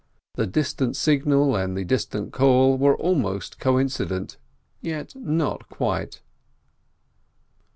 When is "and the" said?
1.55-1.83